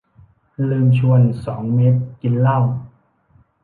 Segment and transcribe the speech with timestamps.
[0.69, 2.59] ลืมชวนสองเมตรกินเหล้า